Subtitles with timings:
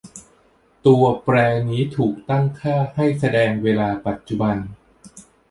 [0.85, 1.35] ตัวแปร
[1.69, 4.55] นี้ถูกตั้งค่าให้แสดงเวลาปัจจุบัน